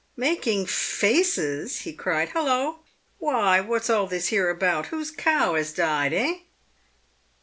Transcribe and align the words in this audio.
"Making 0.17 0.65
faces!" 0.65 1.81
he 1.81 1.93
cried." 1.93 2.29
Hullo! 2.29 2.79
why, 3.19 3.59
what's 3.61 3.87
all 3.87 4.07
this 4.07 4.29
here 4.29 4.49
about? 4.49 4.87
Whose 4.87 5.11
cow 5.11 5.53
has 5.53 5.71
died, 5.71 6.11
eh 6.11 6.33